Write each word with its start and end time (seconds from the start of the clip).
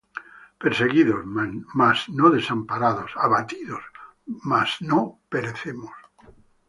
Perseguidos, 0.63 1.21
mas 1.79 1.97
no 2.19 2.27
desamparados; 2.37 3.11
abatidos, 3.25 3.83
mas 4.49 4.69
no 4.89 4.99
perecemos; 5.31 5.95